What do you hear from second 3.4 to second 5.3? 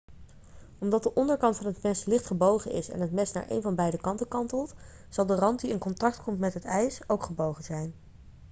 een van beide kanten kantelt zal